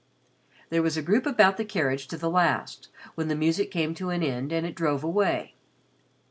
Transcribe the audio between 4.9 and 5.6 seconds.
away.